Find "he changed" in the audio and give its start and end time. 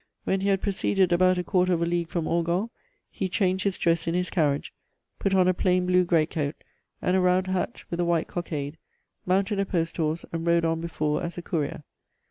3.11-3.65